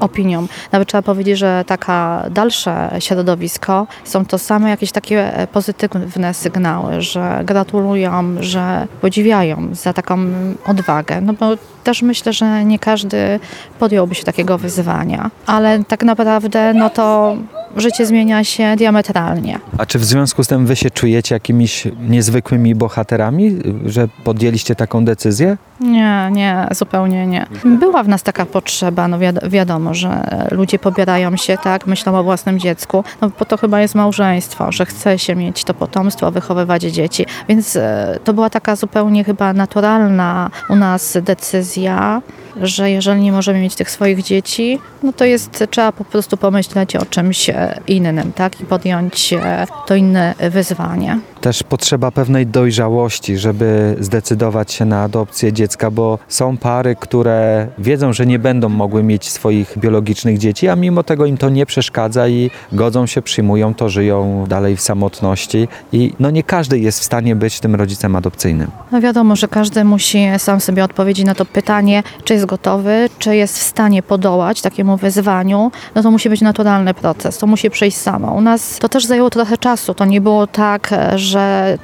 opinią. 0.00 0.46
Nawet 0.72 0.88
trzeba 0.88 1.02
powiedzieć, 1.02 1.38
że 1.38 1.64
taka 1.66 2.24
dalsze 2.30 2.90
środowisko 2.98 3.86
są 4.04 4.24
to 4.24 4.38
same 4.38 4.70
jakieś 4.70 4.92
takie 4.92 5.36
e, 5.36 5.46
pozytywne 5.46 6.34
sygnały, 6.34 7.02
że 7.02 7.40
gratulują, 7.44 8.36
że 8.40 8.86
podziwiają 9.00 9.68
za 9.72 9.92
taką 9.92 10.18
odwagę. 10.66 11.20
No 11.20 11.32
bo 11.32 11.56
też 11.84 12.02
myślę, 12.02 12.32
że 12.32 12.64
nie 12.64 12.78
każdy 12.78 13.40
podjąłby 13.78 14.14
się 14.14 14.24
takiego 14.24 14.58
wyzwania, 14.58 15.30
ale 15.46 15.84
tak 15.84 16.04
naprawdę 16.04 16.74
no 16.74 16.90
to 16.90 17.36
życie 17.76 18.06
zmienia 18.06 18.44
się 18.44 18.74
diametralnie. 18.76 19.58
A 19.78 19.86
czy 19.86 19.98
w 19.98 20.04
związku 20.04 20.44
z 20.44 20.48
tym 20.48 20.66
wy 20.66 20.76
się 20.76 20.90
czujecie 20.90 21.34
jakimiś 21.34 21.88
niezwykłymi 22.08 22.74
bohaterami, 22.74 23.58
że 23.86 24.08
podjęliście 24.24 24.74
taką 24.74 25.04
decyzję? 25.04 25.56
Nie, 25.80 26.28
nie, 26.32 26.66
zupełnie 26.70 27.26
nie. 27.26 27.46
Była 27.64 28.02
w 28.02 28.08
nas 28.08 28.22
taka 28.22 28.46
potrzeba, 28.46 29.08
no 29.08 29.18
wiad- 29.18 29.48
wiadomo, 29.48 29.94
że 29.94 30.26
ludzie 30.50 30.78
pobierają 30.78 31.36
się, 31.36 31.58
tak, 31.62 31.86
myślą 31.86 32.18
o 32.18 32.22
własnym 32.22 32.58
dziecku, 32.58 33.04
no 33.20 33.30
po 33.30 33.44
to 33.44 33.56
chyba 33.56 33.80
jest 33.80 33.94
małżeństwo, 33.94 34.72
że 34.72 34.86
chce 34.86 35.18
się 35.18 35.36
mieć 35.36 35.64
to 35.64 35.74
potomstwo, 35.74 36.30
wychowywać 36.30 36.82
dzieci, 36.82 37.26
więc 37.48 37.76
e, 37.76 38.18
to 38.24 38.32
była 38.34 38.50
taka 38.50 38.76
zupełnie 38.76 39.24
chyba 39.24 39.52
naturalna 39.52 40.50
u 40.68 40.76
nas 40.76 41.18
decyzja, 41.22 42.22
że 42.60 42.90
jeżeli 42.90 43.20
nie 43.22 43.32
możemy 43.32 43.60
mieć 43.60 43.74
tych 43.74 43.90
swoich 43.90 44.22
dzieci, 44.22 44.78
no 45.02 45.12
to 45.12 45.24
jest, 45.24 45.64
trzeba 45.70 45.92
po 45.92 46.04
prostu 46.04 46.36
pomyśleć 46.36 46.96
o 46.96 47.06
czymś 47.06 47.50
e, 47.50 47.80
innym, 47.86 48.32
tak, 48.32 48.60
i 48.60 48.64
podjąć 48.64 49.32
e, 49.32 49.66
to 49.86 49.94
inne 49.94 50.34
wyzwanie. 50.50 51.18
Też 51.40 51.62
potrzeba 51.62 52.10
pewnej 52.10 52.46
dojrzałości, 52.46 53.38
żeby 53.38 53.96
zdecydować 54.00 54.72
się 54.72 54.84
na 54.84 55.02
adopcję 55.02 55.52
dziecka, 55.52 55.90
bo 55.90 56.18
są 56.28 56.56
pary, 56.56 56.96
które 57.00 57.68
wiedzą, 57.78 58.12
że 58.12 58.26
nie 58.26 58.38
będą 58.38 58.68
mogły 58.68 59.02
mieć 59.02 59.30
swoich 59.30 59.78
biologicznych 59.78 60.38
dzieci, 60.38 60.68
a 60.68 60.76
mimo 60.76 61.02
tego 61.02 61.26
im 61.26 61.36
to 61.36 61.48
nie 61.48 61.66
przeszkadza 61.66 62.28
i 62.28 62.50
godzą 62.72 63.06
się, 63.06 63.22
przyjmują 63.22 63.74
to, 63.74 63.88
żyją 63.88 64.44
dalej 64.48 64.76
w 64.76 64.80
samotności 64.80 65.68
i 65.92 66.12
no 66.18 66.30
nie 66.30 66.42
każdy 66.42 66.78
jest 66.78 67.00
w 67.00 67.04
stanie 67.04 67.36
być 67.36 67.60
tym 67.60 67.74
rodzicem 67.74 68.16
adopcyjnym. 68.16 68.70
No 68.92 69.00
wiadomo, 69.00 69.36
że 69.36 69.48
każdy 69.48 69.84
musi 69.84 70.26
sam 70.38 70.60
sobie 70.60 70.84
odpowiedzieć 70.84 71.26
na 71.26 71.34
to 71.34 71.44
pytanie, 71.44 72.02
czy 72.24 72.34
jest 72.34 72.46
gotowy, 72.46 73.08
czy 73.18 73.36
jest 73.36 73.58
w 73.58 73.62
stanie 73.62 74.02
podołać 74.02 74.62
takiemu 74.62 74.96
wyzwaniu. 74.96 75.70
No 75.94 76.02
to 76.02 76.10
musi 76.10 76.28
być 76.30 76.40
naturalny 76.40 76.94
proces, 76.94 77.38
to 77.38 77.46
musi 77.46 77.70
przyjść 77.70 77.96
samo. 77.96 78.32
U 78.32 78.40
nas 78.40 78.78
to 78.78 78.88
też 78.88 79.06
zajęło 79.06 79.30
trochę 79.30 79.58
czasu, 79.58 79.94
to 79.94 80.04
nie 80.04 80.20
było 80.20 80.46
tak, 80.46 80.94
że 81.16 81.29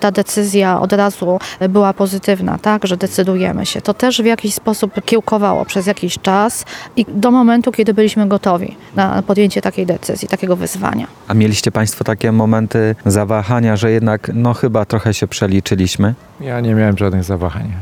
ta 0.01 0.11
decyzja 0.11 0.81
od 0.81 0.93
razu 0.93 1.39
była 1.69 1.93
pozytywna, 1.93 2.59
tak, 2.59 2.87
że 2.87 2.97
decydujemy 2.97 3.67
się. 3.67 3.81
To 3.81 3.95
też 3.95 4.23
w 4.23 4.25
jakiś 4.25 4.55
sposób 4.55 5.05
kiełkowało 5.05 5.65
przez 5.65 5.87
jakiś 5.87 6.19
czas 6.19 6.65
i 6.97 7.07
do 7.09 7.31
momentu, 7.31 7.73
kiedy 7.73 7.95
byliśmy 7.95 8.29
gotowi 8.29 8.77
na 8.97 9.23
podjęcie 9.23 9.63
takiej 9.63 9.87
decyzji, 9.87 10.29
takiego 10.29 10.57
wyzwania. 10.57 11.07
A 11.29 11.35
mieliście 11.35 11.73
Państwo 11.73 12.05
takie 12.05 12.33
momenty 12.33 12.95
zawahania, 13.07 13.77
że 13.77 13.91
jednak 13.91 14.31
no 14.35 14.55
chyba 14.55 14.85
trochę 14.85 15.15
się 15.15 15.29
przeliczyliśmy? 15.29 16.15
Ja 16.41 16.61
nie 16.61 16.75
miałem 16.75 16.99
żadnych 16.99 17.25
zawahań. 17.25 17.73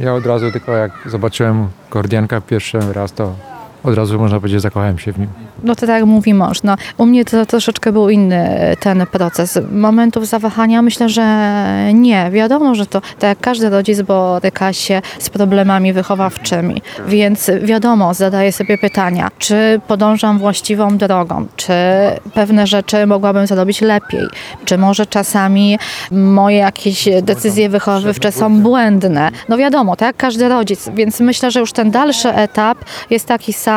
Ja 0.00 0.14
od 0.14 0.26
razu 0.26 0.52
tylko 0.52 0.72
jak 0.72 0.92
zobaczyłem 1.06 1.68
kordianka 1.90 2.40
pierwszy 2.40 2.78
raz, 2.92 3.12
to 3.12 3.34
od 3.84 3.94
razu 3.94 4.18
można 4.18 4.40
powiedzieć, 4.40 4.62
zakochałem 4.62 4.98
się 4.98 5.12
w 5.12 5.18
nim. 5.18 5.28
No 5.64 5.74
to 5.74 5.86
tak 5.86 6.04
mówi 6.04 6.34
mąż, 6.34 6.62
no, 6.62 6.76
u 6.98 7.06
mnie 7.06 7.24
to 7.24 7.46
troszeczkę 7.46 7.92
był 7.92 8.10
inny 8.10 8.76
ten 8.80 9.06
proces. 9.06 9.58
Momentów 9.72 10.26
zawahania 10.26 10.82
myślę, 10.82 11.08
że 11.08 11.24
nie. 11.94 12.30
Wiadomo, 12.30 12.74
że 12.74 12.86
to 12.86 13.00
tak 13.00 13.22
jak 13.22 13.40
każdy 13.40 13.70
rodzic 13.70 14.02
boryka 14.02 14.72
się 14.72 15.02
z 15.18 15.30
problemami 15.30 15.92
wychowawczymi, 15.92 16.82
więc 17.06 17.50
wiadomo, 17.62 18.14
zadaję 18.14 18.52
sobie 18.52 18.78
pytania, 18.78 19.30
czy 19.38 19.80
podążam 19.88 20.38
właściwą 20.38 20.98
drogą, 20.98 21.46
czy 21.56 21.72
pewne 22.34 22.66
rzeczy 22.66 23.06
mogłabym 23.06 23.46
zrobić 23.46 23.80
lepiej, 23.80 24.26
czy 24.64 24.78
może 24.78 25.06
czasami 25.06 25.78
moje 26.10 26.56
jakieś 26.56 27.08
decyzje 27.22 27.68
wychowawcze 27.68 28.32
są 28.32 28.62
błędne. 28.62 29.30
No 29.48 29.56
wiadomo, 29.58 29.96
tak 29.96 30.06
jak 30.06 30.16
każdy 30.16 30.48
rodzic, 30.48 30.88
więc 30.94 31.20
myślę, 31.20 31.50
że 31.50 31.60
już 31.60 31.72
ten 31.72 31.90
dalszy 31.90 32.34
etap 32.34 32.78
jest 33.10 33.26
taki 33.26 33.52
sam, 33.52 33.69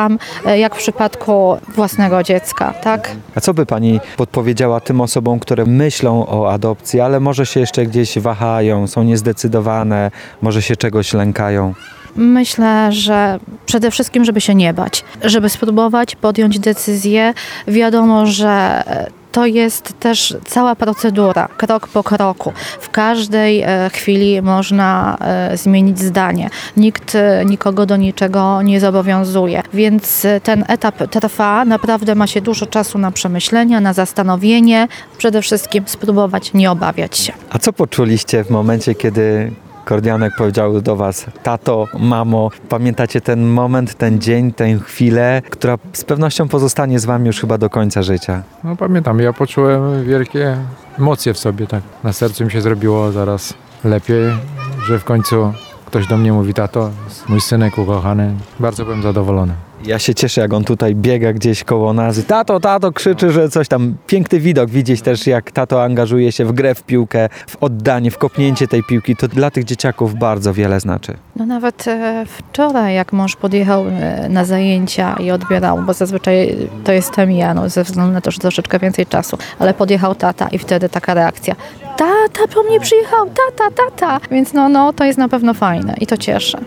e, 0.46 0.58
jak 0.58 0.74
w 0.74 0.78
przypadku 0.78 1.56
własnego 1.74 2.22
dziecka, 2.22 2.72
tak? 2.72 3.10
A 3.34 3.40
co 3.40 3.54
by 3.54 3.66
pani 3.66 4.00
podpowiedziała 4.16 4.80
tym 4.80 5.00
osobom, 5.00 5.38
które 5.38 5.66
myślą 5.66 6.26
o 6.26 6.52
adopcji, 6.52 7.00
ale 7.00 7.20
może 7.20 7.46
się 7.46 7.60
jeszcze 7.60 7.86
gdzieś 7.86 8.18
wahają, 8.18 8.86
są 8.86 9.02
niezdecydowane, 9.02 10.10
może 10.42 10.62
się 10.62 10.76
czegoś 10.76 11.12
lękają? 11.12 11.74
Myślę, 12.16 12.92
że 12.92 13.38
przede 13.66 13.90
wszystkim, 13.90 14.24
żeby 14.24 14.40
się 14.40 14.54
nie 14.54 14.74
bać, 14.74 15.04
żeby 15.22 15.48
spróbować 15.48 16.16
podjąć 16.16 16.58
decyzję. 16.58 17.34
Wiadomo, 17.68 18.26
że 18.26 18.82
to 19.34 19.46
jest 19.46 20.00
też 20.00 20.36
cała 20.44 20.76
procedura, 20.76 21.48
krok 21.56 21.88
po 21.88 22.02
kroku. 22.02 22.52
W 22.80 22.90
każdej 22.90 23.62
e, 23.62 23.90
chwili 23.92 24.42
można 24.42 25.16
e, 25.20 25.56
zmienić 25.56 25.98
zdanie. 25.98 26.50
Nikt 26.76 27.14
e, 27.14 27.44
nikogo 27.44 27.86
do 27.86 27.96
niczego 27.96 28.62
nie 28.62 28.80
zobowiązuje, 28.80 29.62
więc 29.72 30.26
ten 30.42 30.64
etap 30.68 31.10
trwa. 31.10 31.64
Naprawdę 31.64 32.14
ma 32.14 32.26
się 32.26 32.40
dużo 32.40 32.66
czasu 32.66 32.98
na 32.98 33.10
przemyślenia, 33.10 33.80
na 33.80 33.92
zastanowienie. 33.92 34.88
Przede 35.18 35.42
wszystkim 35.42 35.84
spróbować 35.86 36.52
nie 36.52 36.70
obawiać 36.70 37.18
się. 37.18 37.32
A 37.50 37.58
co 37.58 37.72
poczuliście 37.72 38.44
w 38.44 38.50
momencie, 38.50 38.94
kiedy 38.94 39.52
Kordianek 39.84 40.32
powiedział 40.38 40.80
do 40.80 40.96
Was, 40.96 41.26
tato, 41.42 41.86
mamo, 41.98 42.50
pamiętacie 42.68 43.20
ten 43.20 43.46
moment, 43.46 43.94
ten 43.94 44.20
dzień, 44.20 44.52
tę 44.52 44.78
chwilę, 44.78 45.42
która 45.50 45.78
z 45.92 46.04
pewnością 46.04 46.48
pozostanie 46.48 46.98
z 46.98 47.04
Wami 47.04 47.26
już 47.26 47.40
chyba 47.40 47.58
do 47.58 47.70
końca 47.70 48.02
życia? 48.02 48.42
No 48.64 48.76
pamiętam, 48.76 49.20
ja 49.20 49.32
poczułem 49.32 50.04
wielkie 50.04 50.56
emocje 50.98 51.34
w 51.34 51.38
sobie, 51.38 51.66
tak. 51.66 51.82
Na 52.04 52.12
sercu 52.12 52.44
mi 52.44 52.50
się 52.50 52.60
zrobiło 52.60 53.12
zaraz 53.12 53.54
lepiej, 53.84 54.32
że 54.86 54.98
w 54.98 55.04
końcu 55.04 55.52
ktoś 55.94 56.06
do 56.06 56.16
mnie 56.16 56.32
mówi, 56.32 56.54
tato, 56.54 56.90
mój 57.28 57.40
synek 57.40 57.78
ukochany. 57.78 58.34
Bardzo 58.60 58.84
byłem 58.84 59.02
zadowolony. 59.02 59.52
Ja 59.86 59.98
się 59.98 60.14
cieszę, 60.14 60.40
jak 60.40 60.52
on 60.52 60.64
tutaj 60.64 60.94
biega 60.94 61.32
gdzieś 61.32 61.64
koło 61.64 61.92
nas. 61.92 62.26
Tato, 62.26 62.60
tato, 62.60 62.92
krzyczy, 62.92 63.32
że 63.32 63.48
coś 63.48 63.68
tam. 63.68 63.94
Piękny 64.06 64.40
widok 64.40 64.70
widzieć 64.70 65.02
też, 65.02 65.26
jak 65.26 65.50
tato 65.50 65.84
angażuje 65.84 66.32
się 66.32 66.44
w 66.44 66.52
grę 66.52 66.74
w 66.74 66.82
piłkę, 66.82 67.28
w 67.46 67.56
oddanie, 67.60 68.10
w 68.10 68.18
kopnięcie 68.18 68.68
tej 68.68 68.82
piłki. 68.82 69.16
To 69.16 69.28
dla 69.28 69.50
tych 69.50 69.64
dzieciaków 69.64 70.14
bardzo 70.14 70.54
wiele 70.54 70.80
znaczy. 70.80 71.16
No 71.36 71.46
nawet 71.46 71.88
e, 71.88 72.24
wczoraj, 72.26 72.94
jak 72.94 73.12
mąż 73.12 73.36
podjechał 73.36 73.86
e, 73.86 74.28
na 74.28 74.44
zajęcia 74.44 75.16
i 75.20 75.30
odbierał, 75.30 75.82
bo 75.82 75.92
zazwyczaj 75.92 76.56
to 76.84 76.92
jestem 76.92 77.32
ja, 77.32 77.54
no, 77.54 77.68
ze 77.68 77.84
względu 77.84 78.12
na 78.12 78.20
to, 78.20 78.30
że 78.30 78.38
troszeczkę 78.38 78.78
więcej 78.78 79.06
czasu, 79.06 79.38
ale 79.58 79.74
podjechał 79.74 80.14
tata 80.14 80.48
i 80.48 80.58
wtedy 80.58 80.88
taka 80.88 81.14
reakcja. 81.14 81.54
Tata 82.32 82.54
po 82.54 82.62
mnie 82.62 82.80
przyjechał, 82.80 83.26
tata, 83.26 83.70
tata. 83.70 84.20
Więc 84.30 84.52
no, 84.52 84.68
no, 84.68 84.92
to 84.92 85.04
jest 85.04 85.18
na 85.18 85.28
pewno 85.28 85.54
fajne 85.54 85.94
i 86.00 86.06
to 86.06 86.16
cieszy. 86.16 86.58